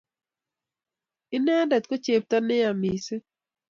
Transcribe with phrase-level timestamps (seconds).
[1.37, 3.23] inende ko chepto neya mising